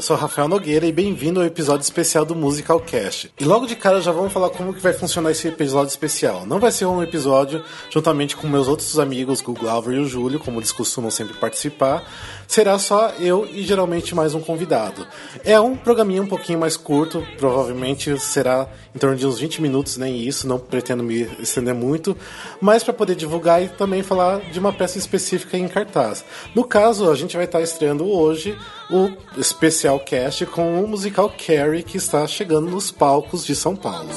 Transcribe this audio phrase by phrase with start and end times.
[0.00, 3.30] Eu sou Rafael Nogueira e bem-vindo ao episódio especial do Musical Cast.
[3.38, 6.46] E logo de cara já vamos falar como que vai funcionar esse episódio especial.
[6.46, 10.40] Não vai ser um episódio juntamente com meus outros amigos, o Glauber e o Júlio,
[10.40, 12.02] como eles costumam sempre participar.
[12.48, 15.06] Será só eu e geralmente mais um convidado.
[15.44, 19.98] É um programinha um pouquinho mais curto, provavelmente será em torno de uns 20 minutos,
[19.98, 22.16] nem isso, não pretendo me estender muito,
[22.58, 26.24] mas para poder divulgar e também falar de uma peça específica em cartaz.
[26.54, 28.56] No caso, a gente vai estar estreando hoje
[28.90, 34.08] o especial cast com o musical Carrie que está chegando nos palcos de São Paulo.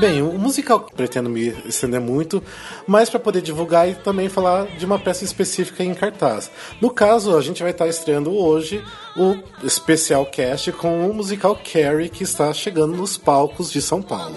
[0.00, 2.42] Bem, o musical pretendo me estender muito,
[2.88, 6.50] mas para poder divulgar e também falar de uma peça específica em cartaz.
[6.80, 8.82] No caso, a gente vai estar estreando hoje
[9.16, 14.34] o especial cast com o musical Carrie que está chegando nos palcos de São Paulo.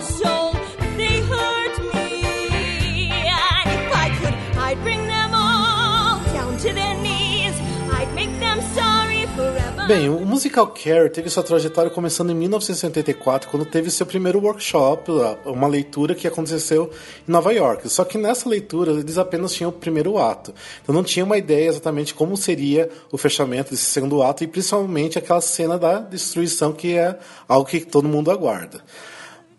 [9.88, 15.12] Bem, o musical Care teve sua trajetória começando em 1984, quando teve seu primeiro workshop,
[15.46, 16.90] uma leitura que aconteceu
[17.28, 17.88] em Nova York.
[17.88, 20.56] Só que nessa leitura eles apenas tinham o primeiro ato.
[20.82, 25.20] Então não tinha uma ideia exatamente como seria o fechamento desse segundo ato e principalmente
[25.20, 28.82] aquela cena da destruição que é algo que todo mundo aguarda.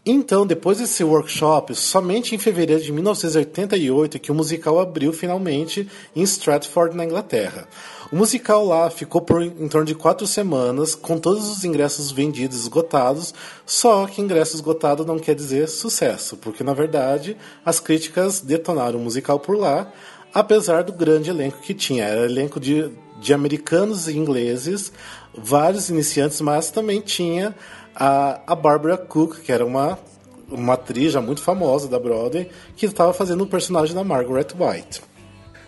[0.08, 6.22] Então, depois desse workshop, somente em fevereiro de 1988 que o musical abriu finalmente em
[6.22, 7.66] Stratford, na Inglaterra.
[8.12, 12.60] O musical lá ficou por em torno de quatro semanas, com todos os ingressos vendidos
[12.60, 13.34] esgotados,
[13.66, 19.02] só que ingresso esgotado não quer dizer sucesso, porque na verdade as críticas detonaram o
[19.02, 19.92] musical por lá,
[20.33, 22.05] apesar do grande elenco que tinha.
[22.05, 24.92] Era elenco de, de americanos e ingleses,
[25.36, 27.56] vários iniciantes, mas também tinha
[27.98, 29.98] a, a Barbara Cook, que era uma,
[30.51, 35.02] uma atriz já muito famosa da Broadway, que estava fazendo o personagem da Margaret White.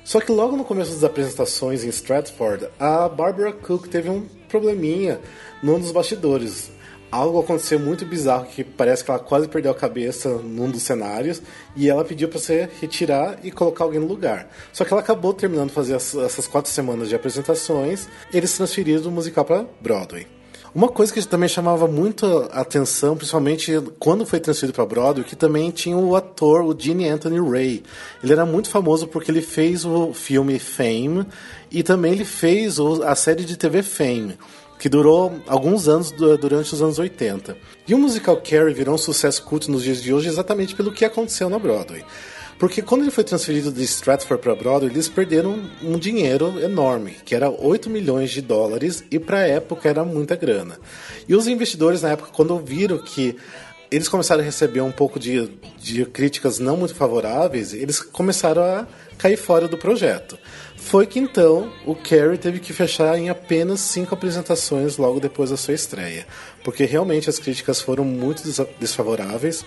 [0.05, 5.21] Só que logo no começo das apresentações em Stratford, a Barbara Cook teve um probleminha
[5.63, 6.71] num dos bastidores.
[7.11, 11.41] Algo aconteceu muito bizarro que parece que ela quase perdeu a cabeça num dos cenários
[11.75, 14.51] e ela pediu para você retirar e colocar alguém no lugar.
[14.75, 19.11] Só que ela acabou terminando de fazer essas quatro semanas de apresentações, eles transferiram do
[19.11, 20.38] musical para Broadway.
[20.75, 25.35] Uma coisa que também chamava muito a atenção, principalmente quando foi transferido para Broadway, que
[25.35, 27.83] também tinha o ator, o Gene Anthony Ray.
[28.23, 31.27] Ele era muito famoso porque ele fez o filme Fame
[31.71, 34.37] e também ele fez a série de TV Fame
[34.79, 37.57] que durou alguns anos durante os anos 80.
[37.87, 41.05] E o musical Carrie virou um sucesso culto nos dias de hoje exatamente pelo que
[41.05, 42.05] aconteceu na Broadway.
[42.59, 47.35] Porque quando ele foi transferido de Stratford para Broadway, eles perderam um dinheiro enorme, que
[47.35, 50.79] era 8 milhões de dólares, e para a época era muita grana.
[51.29, 53.37] E os investidores na época, quando viram que
[53.91, 55.49] eles começaram a receber um pouco de,
[55.79, 58.87] de críticas não muito favoráveis, eles começaram a
[59.17, 60.37] cair fora do projeto.
[60.77, 65.57] Foi que então o Carrie teve que fechar em apenas cinco apresentações logo depois da
[65.57, 66.27] sua estreia,
[66.63, 68.43] porque realmente as críticas foram muito
[68.79, 69.65] desfavoráveis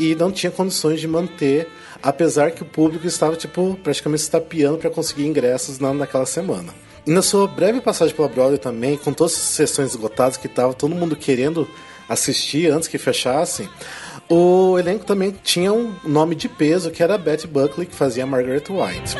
[0.00, 1.68] e não tinha condições de manter,
[2.02, 6.74] apesar que o público estava tipo praticamente estapeando para conseguir ingressos na, naquela semana.
[7.06, 10.72] E na sua breve passagem pela Broadway também, com todas as sessões esgotadas que estava
[10.72, 11.68] todo mundo querendo
[12.08, 13.68] assistir antes que fechassem,
[14.28, 18.64] o elenco também tinha um nome de peso que era Betty Buckley, que fazia Margaret
[18.70, 19.16] White.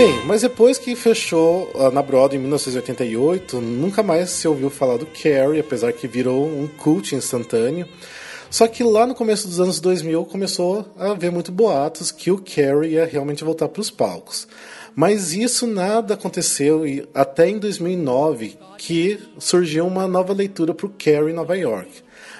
[0.00, 4.96] Bem, mas depois que fechou uh, na Broadway em 1988, nunca mais se ouviu falar
[4.96, 7.86] do Carrie, apesar que virou um cult instantâneo.
[8.48, 12.38] Só que lá no começo dos anos 2000 começou a haver muito boatos que o
[12.38, 14.48] Carrie ia realmente voltar para os palcos.
[14.96, 20.94] Mas isso nada aconteceu e até em 2009 que surgiu uma nova leitura para o
[20.98, 21.90] Carrie em Nova York.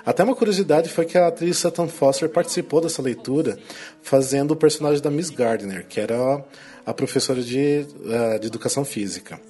[0.05, 3.59] Até uma curiosidade foi que a atriz Sutton Foster participou dessa leitura
[4.03, 6.45] fazendo o personagem da Miss Gardner, que era
[6.85, 9.41] a professora de, uh, de educação física.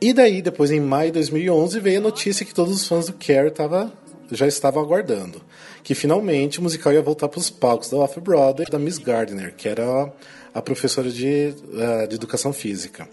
[0.00, 3.12] E daí, depois em maio de 2011, veio a notícia que todos os fãs do
[3.12, 3.92] Care tava,
[4.32, 5.40] já estavam aguardando.
[5.84, 9.68] Que finalmente o musical ia voltar para os palcos da Off-Broadway da Miss Gardner, que
[9.68, 10.12] era
[10.52, 13.08] a professora de, uh, de educação física.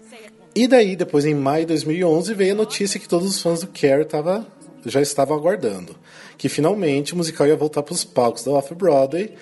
[0.54, 3.68] E daí, depois em maio de 2011, veio a notícia que todos os fãs do
[3.68, 4.44] Care tava,
[4.84, 5.94] já estavam aguardando.
[6.40, 9.34] Que finalmente o musical ia voltar para os palcos da Off-Broadway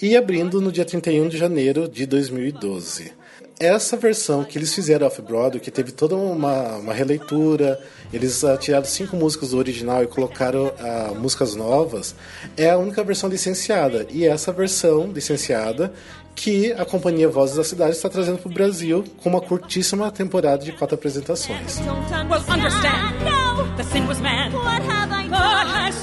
[0.00, 3.12] e abrindo no dia 31 de janeiro de 2012
[3.58, 7.80] essa versão que eles fizeram off-Broadway, que teve toda uma, uma releitura,
[8.12, 12.14] eles uh, tiraram cinco músicas do original e colocaram uh, músicas novas,
[12.56, 14.06] é a única versão licenciada.
[14.10, 15.92] E essa versão licenciada
[16.34, 20.62] que a companhia Vozes da Cidade está trazendo para o Brasil com uma curtíssima temporada
[20.62, 21.78] de quatro apresentações.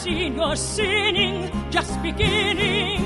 [0.03, 2.99] seen you're sinning, just beginning.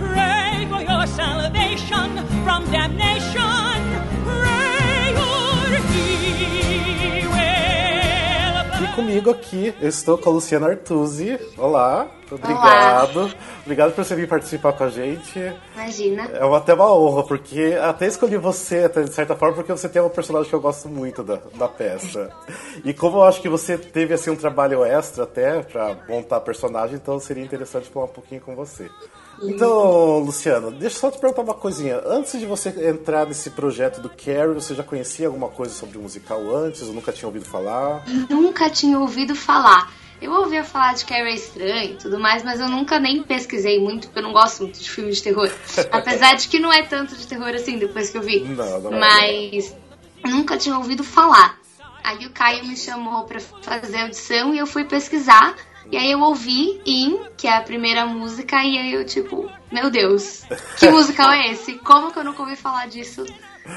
[0.00, 3.69] Pray for your salvation from damnation.
[8.90, 11.38] Comigo aqui, eu estou com a Luciana Artuzzi.
[11.56, 13.20] Olá, obrigado.
[13.20, 13.34] Olá.
[13.62, 15.38] Obrigado por você vir participar com a gente.
[15.74, 16.24] Imagina.
[16.32, 19.88] É uma, até uma honra, porque até escolhi você, até, de certa forma, porque você
[19.88, 22.30] tem uma personagem que eu gosto muito da, da peça.
[22.84, 26.40] e como eu acho que você teve assim, um trabalho extra até para montar a
[26.40, 28.90] personagem, então seria interessante falar um pouquinho com você.
[29.42, 32.00] Então, Luciano, deixa eu só te perguntar uma coisinha.
[32.04, 36.02] Antes de você entrar nesse projeto do Carrie, você já conhecia alguma coisa sobre o
[36.02, 36.82] musical antes?
[36.82, 38.04] Ou nunca tinha ouvido falar?
[38.28, 39.92] Nunca tinha ouvido falar.
[40.20, 43.80] Eu ouvia falar de Carrie é estranho e tudo mais, mas eu nunca nem pesquisei
[43.80, 45.50] muito, porque eu não gosto muito de filme de terror.
[45.90, 48.40] Apesar de que não é tanto de terror assim, depois que eu vi.
[48.40, 48.98] Não, não é.
[48.98, 49.74] mas
[50.24, 51.58] nunca tinha ouvido falar.
[52.04, 55.54] Aí o Caio me chamou para fazer audição e eu fui pesquisar.
[55.90, 59.90] E aí eu ouvi In, que é a primeira música, e aí eu, tipo, meu
[59.90, 60.44] Deus,
[60.78, 61.74] que musical é esse?
[61.78, 63.24] Como que eu nunca ouvi falar disso?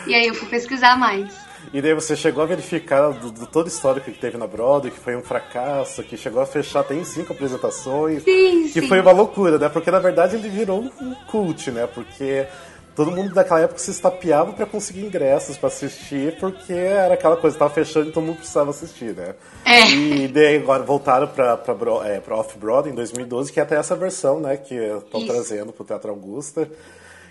[0.05, 1.33] E aí eu fui pesquisar mais.
[1.73, 4.91] E daí você chegou a verificar do, do todo o histórico que teve na Broadway,
[4.91, 8.23] que foi um fracasso, que chegou a fechar até em cinco apresentações.
[8.23, 8.87] Sim, que sim.
[8.87, 9.69] foi uma loucura, né?
[9.69, 11.87] Porque na verdade ele virou um cult, né?
[11.87, 12.45] Porque
[12.95, 17.57] todo mundo daquela época se estapeava para conseguir ingressos para assistir, porque era aquela coisa,
[17.57, 19.35] tava fechando e todo mundo precisava assistir, né?
[19.65, 19.89] É.
[19.89, 21.75] E daí agora voltaram pra, pra,
[22.05, 25.85] é, pra Off-Broadway em 2012, que é até essa versão, né, que estão trazendo pro
[25.85, 26.69] Teatro Augusta.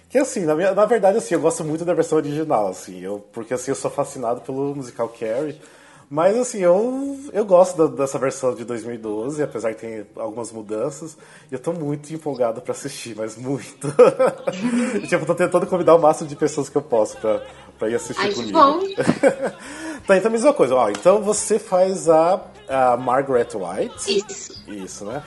[0.08, 3.24] Que assim, na, minha, na verdade, assim, eu gosto muito da versão original, assim, eu,
[3.32, 5.58] porque assim, eu sou fascinado pelo musical Carrie.
[6.12, 11.16] Mas assim, eu, eu gosto da, dessa versão de 2012, apesar de ter algumas mudanças.
[11.50, 13.88] E eu tô muito empolgado para assistir, mas muito.
[15.08, 17.40] tipo, tô tentando convidar o máximo de pessoas que eu posso pra,
[17.78, 18.52] pra ir assistir Ai, comigo.
[18.52, 18.80] Bom.
[20.06, 20.74] tá, então a mesma coisa.
[20.74, 24.22] Ó, então você faz a, a Margaret White.
[24.30, 24.64] Isso.
[24.68, 25.22] Isso, né?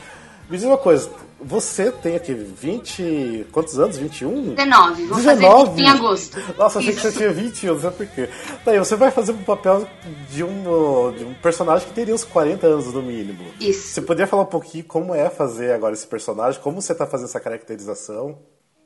[0.47, 1.09] Me diz uma coisa,
[1.39, 3.47] você tem aqui 20.
[3.51, 3.97] Quantos anos?
[3.97, 4.55] 21?
[4.55, 5.05] 19.
[5.05, 5.69] Vou 19?
[5.69, 6.39] fazer em agosto.
[6.57, 7.01] Nossa, achei Isso.
[7.01, 8.29] que você tinha 21, não sei por quê.
[8.63, 9.87] Daí você vai fazer um papel
[10.31, 13.45] de um, de um personagem que teria uns 40 anos no mínimo.
[13.59, 13.89] Isso.
[13.89, 16.61] Você poderia falar um pouquinho como é fazer agora esse personagem?
[16.61, 18.39] Como você tá fazendo essa caracterização?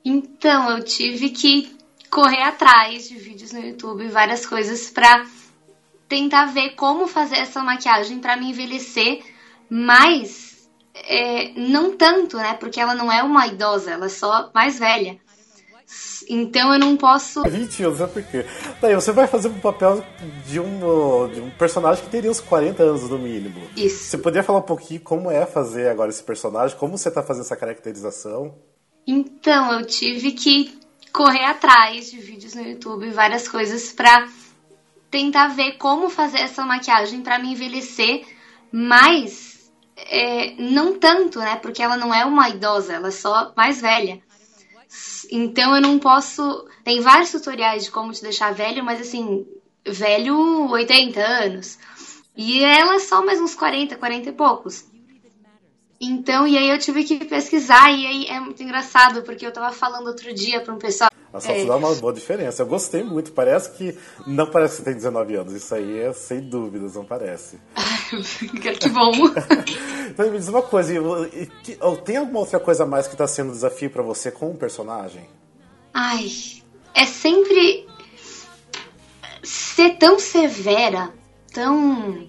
[0.04, 1.78] Então, eu tive que
[2.10, 5.26] correr atrás de vídeos no YouTube, várias coisas, pra
[6.08, 9.22] tentar ver como fazer essa maquiagem pra me envelhecer,
[9.70, 10.49] mas
[11.08, 12.54] é, não tanto, né?
[12.56, 15.20] Porque ela não é uma idosa, ela é só mais velha.
[16.30, 17.42] Então eu não posso.
[17.42, 18.46] 20 anos, não sei por quê.
[18.80, 20.06] Daí você vai fazer um papel
[20.46, 23.60] de um, de um personagem que teria uns 40 anos no mínimo.
[23.76, 24.04] Isso.
[24.04, 26.78] Você poderia falar um pouquinho como é fazer agora esse personagem?
[26.78, 28.54] Como você tá fazendo essa caracterização?
[29.08, 30.80] Então, eu tive que
[31.12, 34.28] correr atrás de vídeos no YouTube, várias coisas, pra
[35.10, 38.24] tentar ver como fazer essa maquiagem pra me envelhecer,
[38.72, 39.49] mas
[40.08, 41.56] é, não tanto, né?
[41.58, 44.22] Porque ela não é uma idosa, ela é só mais velha.
[45.32, 46.68] Então eu não posso.
[46.84, 49.46] Tem vários tutoriais de como te deixar velho, mas assim,
[49.86, 51.78] velho 80 anos.
[52.36, 54.86] E ela é só mais uns 40, 40 e poucos.
[56.02, 59.74] Então, e aí eu tive que pesquisar, e aí é muito engraçado, porque eu tava
[59.74, 61.10] falando outro dia pra um pessoal.
[61.34, 62.62] Nossa, é, isso dá uma boa diferença.
[62.64, 63.32] Eu gostei muito.
[63.34, 63.98] Parece que.
[64.26, 65.54] Não parece que você tem 19 anos.
[65.54, 67.60] Isso aí é sem dúvidas, não parece.
[68.80, 69.12] que bom.
[70.10, 70.94] então me diz uma coisa,
[72.04, 75.28] tem alguma outra coisa mais que tá sendo um desafio pra você com o personagem?
[75.94, 76.28] Ai,
[76.94, 77.88] é sempre
[79.44, 81.14] ser tão severa,
[81.54, 82.28] tão.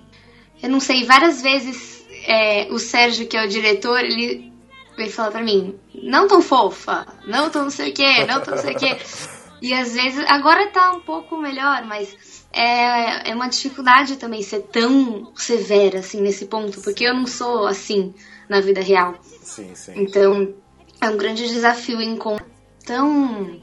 [0.63, 4.53] Eu não sei, várias vezes é, o Sérgio, que é o diretor, ele,
[4.97, 8.55] ele fala pra mim, não tão fofa, não tão não sei o que, não tão
[8.55, 8.97] não sei o que.
[9.61, 14.61] E às vezes, agora tá um pouco melhor, mas é, é uma dificuldade também ser
[14.63, 18.15] tão severa assim nesse ponto, porque eu não sou assim
[18.49, 19.17] na vida real.
[19.23, 19.93] Sim, sim.
[19.97, 20.55] Então,
[21.01, 22.51] é um grande desafio encontrar
[22.85, 23.61] tão.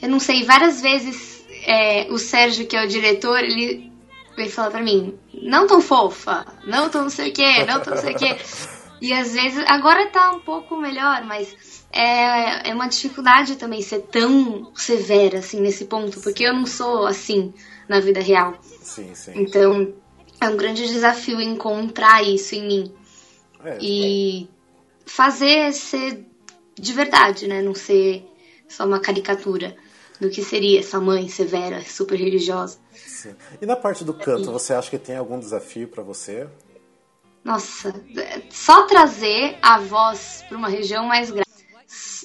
[0.00, 3.92] Eu não sei, várias vezes é, o Sérgio, que é o diretor, ele,
[4.36, 7.94] ele fala pra mim, não tão fofa, não tão não sei o que, não tão
[7.94, 8.36] não sei o que.
[9.00, 14.00] E às vezes, agora tá um pouco melhor, mas é, é uma dificuldade também ser
[14.02, 17.52] tão severa assim nesse ponto, porque eu não sou assim
[17.88, 18.58] na vida real.
[18.82, 19.32] Sim, sim.
[19.36, 19.94] Então,
[20.40, 22.94] é um grande desafio encontrar isso em mim
[23.64, 24.48] É, e
[25.04, 26.24] fazer ser
[26.78, 27.60] de verdade, né?
[27.62, 28.24] Não ser
[28.68, 29.74] só uma caricatura
[30.20, 32.78] do que seria essa mãe severa, super religiosa.
[32.92, 33.34] Sim.
[33.60, 36.46] E na parte do canto, você acha que tem algum desafio para você?
[37.48, 37.94] Nossa,
[38.50, 41.48] só trazer a voz para uma região mais grave.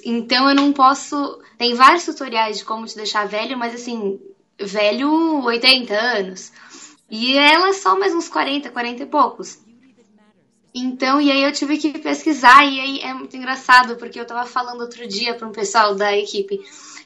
[0.03, 1.39] Então eu não posso.
[1.57, 4.19] Tem vários tutoriais de como te deixar velho, mas assim,
[4.59, 6.51] velho 80 anos.
[7.09, 9.59] E ela é só mais uns 40, 40 e poucos.
[10.75, 14.45] Então, e aí eu tive que pesquisar, e aí é muito engraçado, porque eu tava
[14.45, 16.59] falando outro dia para um pessoal da equipe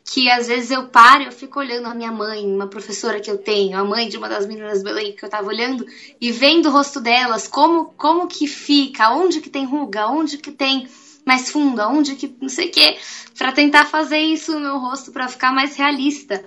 [0.10, 3.30] que às vezes eu paro e eu fico olhando a minha mãe, uma professora que
[3.30, 5.86] eu tenho, a mãe de uma das meninas Belém que eu tava olhando,
[6.20, 10.52] e vendo o rosto delas, como, como que fica, onde que tem ruga, onde que
[10.52, 10.88] tem
[11.26, 12.98] mais fundo, onde que não sei o que,
[13.38, 16.42] pra tentar fazer isso no meu rosto para ficar mais realista.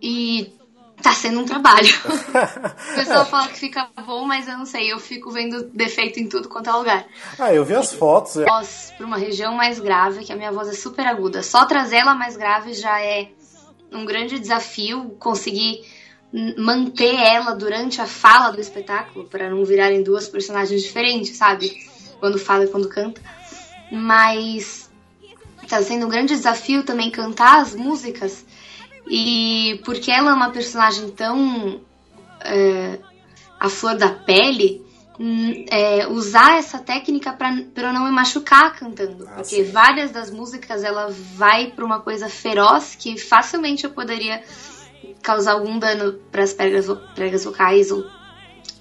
[0.00, 0.52] E
[1.02, 1.88] tá sendo um trabalho.
[2.92, 6.28] o pessoal fala que fica bom, mas eu não sei, eu fico vendo defeito em
[6.28, 7.06] tudo quanto é lugar.
[7.38, 8.34] Ah, eu vi as fotos.
[8.34, 11.42] Voz pra uma região mais grave, que a minha voz é super aguda.
[11.42, 13.28] Só trazer ela mais grave já é
[13.92, 15.82] um grande desafio conseguir
[16.58, 21.88] manter ela durante a fala do espetáculo para não virarem duas personagens diferentes, sabe?
[22.20, 23.20] Quando fala e quando canta.
[23.90, 24.90] Mas
[25.66, 28.44] tá sendo um grande desafio também cantar as músicas
[29.08, 31.80] e porque ela é uma personagem tão
[32.40, 32.98] é,
[33.58, 34.82] a flor da pele,
[35.18, 39.26] hum, é, usar essa técnica para eu não me machucar cantando.
[39.28, 39.70] Ah, porque sim.
[39.70, 44.42] várias das músicas ela vai para uma coisa feroz que facilmente eu poderia
[45.22, 48.04] causar algum dano para as pregas, pregas vocais ou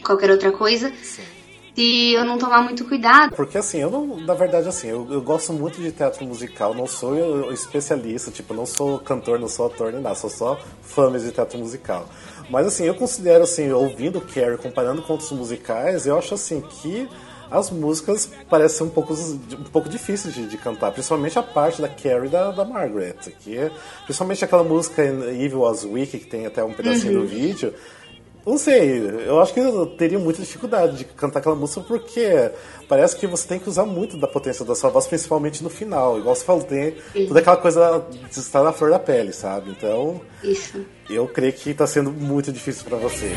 [0.03, 0.91] qualquer outra coisa.
[1.01, 1.36] Sim
[1.77, 3.35] se eu não tomar muito cuidado.
[3.35, 6.87] Porque assim, eu não, na verdade assim, eu, eu gosto muito de teatro musical, não
[6.87, 11.11] sou eu, especialista, tipo, não sou cantor, não sou ator nem nada, sou só fã
[11.11, 12.09] de teatro musical.
[12.49, 17.07] Mas assim, eu considero assim, ouvindo Carrie, comparando com outros musicais, eu acho assim que
[17.51, 21.87] as músicas parecem um pouco, um pouco difíceis de, de cantar, principalmente a parte da
[21.87, 23.71] Carrie da, da Margaret, que é,
[24.03, 27.21] principalmente aquela música Evil Was Weak, que tem até um pedacinho uhum.
[27.21, 27.71] do vídeo,
[28.47, 32.49] não sei, eu acho que eu teria muita dificuldade de cantar aquela música porque
[32.87, 36.17] parece que você tem que usar muito da potência da sua voz, principalmente no final.
[36.17, 37.27] Igual você falou, tem Sim.
[37.27, 39.71] toda aquela coisa de estar na flor da pele, sabe?
[39.71, 40.85] Então, Isso.
[41.09, 43.29] eu creio que está sendo muito difícil para você.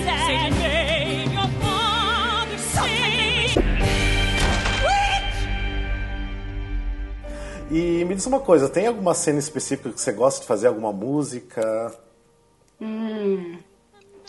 [7.68, 10.92] E me diz uma coisa, tem alguma cena específica que você gosta de fazer, alguma
[10.92, 11.92] música?
[12.80, 13.58] Hum.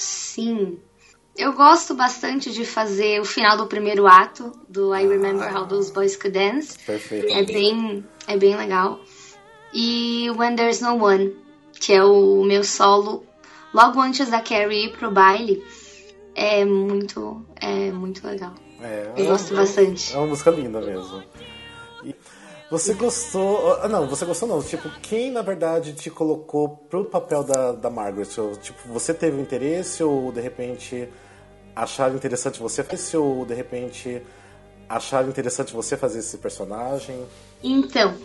[0.01, 0.79] Sim.
[1.37, 5.67] Eu gosto bastante de fazer o final do primeiro ato do I Remember ah, How
[5.67, 6.77] Those Boys Could Dance.
[6.79, 7.31] Perfeito.
[7.31, 8.99] É bem, é bem legal.
[9.71, 11.35] E When There's No One,
[11.73, 13.23] que é o meu solo
[13.73, 15.63] logo antes da Carrie ir pro baile,
[16.35, 18.55] é muito, é muito legal.
[18.81, 20.13] É, eu gosto é, bastante.
[20.13, 21.23] É uma música linda mesmo.
[22.71, 23.73] Você gostou.
[23.81, 24.63] Ah, não, você gostou não.
[24.63, 28.29] Tipo, quem na verdade te colocou pro papel da, da Margaret?
[28.37, 31.09] Ou, tipo, você teve interesse ou de repente
[31.75, 33.17] acharam interessante você fazer?
[33.17, 34.21] Ou de repente
[34.87, 37.21] acharam interessante você fazer esse personagem?
[37.61, 38.15] Então,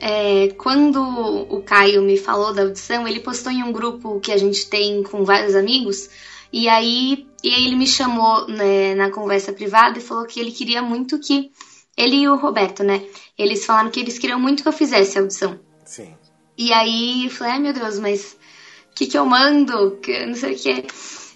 [0.00, 4.36] é, quando o Caio me falou da audição, ele postou em um grupo que a
[4.36, 6.08] gente tem com vários amigos.
[6.52, 10.52] E aí, e aí ele me chamou né, na conversa privada e falou que ele
[10.52, 11.50] queria muito que
[11.96, 13.02] ele e o Roberto, né?
[13.38, 15.58] Eles falaram que eles queriam muito que eu fizesse a audição.
[15.84, 16.14] Sim.
[16.56, 18.36] E aí eu falei, ai meu Deus, mas
[18.90, 19.98] o que, que eu mando?
[20.02, 20.86] Que, não sei o que.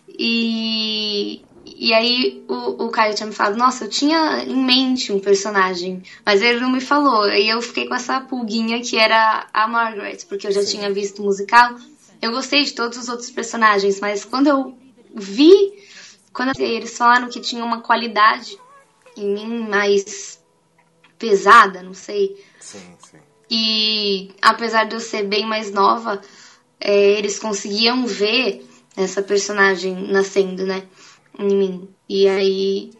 [0.09, 5.21] E, e aí o, o Caio tinha me falado, nossa, eu tinha em mente um
[5.21, 7.29] personagem, mas ele não me falou.
[7.29, 10.79] E eu fiquei com essa pulguinha que era a Margaret, porque eu já Sim.
[10.79, 11.77] tinha visto o musical.
[12.21, 14.79] Eu gostei de todos os outros personagens, mas quando eu
[15.15, 15.53] vi,
[16.33, 18.59] quando eles falaram que tinha uma qualidade
[19.17, 20.40] em mim mais
[21.21, 22.43] pesada, não sei.
[22.59, 23.19] Sim, sim.
[23.49, 26.21] E apesar de eu ser bem mais nova,
[26.81, 30.83] é, eles conseguiam ver essa personagem nascendo, né?
[31.39, 31.89] Em mim.
[32.09, 32.91] E aí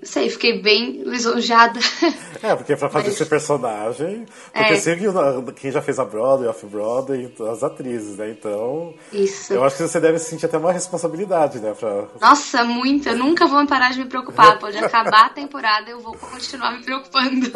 [0.00, 1.78] não sei, fiquei bem lisonjeada.
[2.40, 3.14] É, porque pra fazer Mas...
[3.14, 4.24] esse personagem.
[4.52, 4.76] Porque é.
[4.76, 5.12] você viu
[5.56, 8.30] quem já fez a Broadway, Off-Broadway, as atrizes, né?
[8.30, 8.94] Então.
[9.12, 9.52] Isso.
[9.52, 11.74] Eu acho que você deve sentir até uma responsabilidade, né?
[11.74, 12.06] Pra...
[12.20, 13.10] Nossa, muita.
[13.10, 14.56] Eu nunca vou parar de me preocupar.
[14.60, 17.50] Pode acabar a temporada, eu vou continuar me preocupando.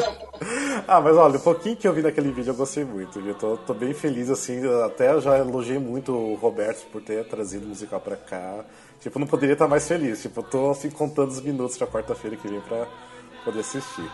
[0.88, 3.20] ah, mas olha, um pouquinho que eu vi naquele vídeo eu gostei muito.
[3.20, 4.62] Eu tô, tô bem feliz, assim.
[4.86, 8.64] Até já elogiei muito o Roberto por ter trazido o musical pra cá.
[9.00, 10.22] Tipo, não poderia estar mais feliz.
[10.22, 12.86] Tipo, eu tô assim contando os minutos pra quarta-feira que vem pra
[13.44, 14.10] poder assistir.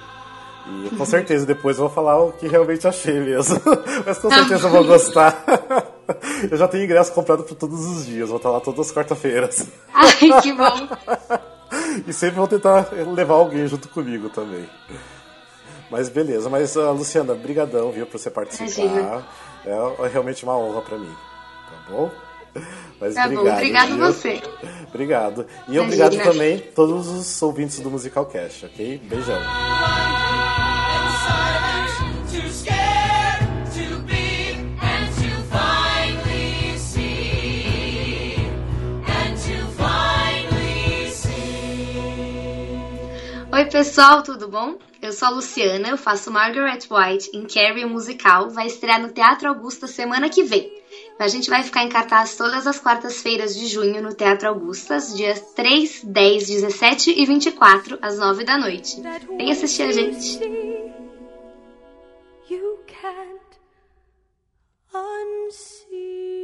[0.67, 3.61] E com certeza depois eu vou falar o que realmente achei mesmo.
[4.05, 5.45] Mas com certeza eu vou gostar.
[6.51, 9.67] Eu já tenho ingresso comprado para todos os dias, vou estar lá todas as quarta-feiras.
[9.95, 10.87] Ai, que bom!
[12.07, 14.69] E sempre vou tentar levar alguém junto comigo também.
[15.91, 18.83] Mas beleza, mas uh, Luciana, brigadão, viu, por você participar.
[18.83, 19.27] Imagina.
[19.65, 21.15] É, é realmente uma honra para mim,
[21.71, 22.11] tá bom?
[23.01, 23.45] Mas tá obrigado.
[23.45, 23.99] Bom, obrigado viu?
[23.99, 24.43] você.
[24.89, 25.47] obrigado.
[25.69, 25.83] E Imagina.
[25.83, 28.99] obrigado também a todos os ouvintes do Musical Cast, ok?
[28.99, 29.41] Beijão.
[43.55, 44.79] Oi, pessoal, tudo bom?
[45.01, 48.51] Eu sou a Luciana, eu faço Margaret White em Carrie, o musical.
[48.51, 50.84] Vai estrear no Teatro Augusta semana que vem.
[51.19, 55.41] A gente vai ficar em cartaz todas as quartas-feiras de junho no Teatro Augustas, dias
[55.55, 59.01] 3, 10, 17 e 24, às 9 da noite.
[59.37, 60.41] Vem assistir a gente.
[62.51, 63.59] You can't
[64.93, 66.44] unsee.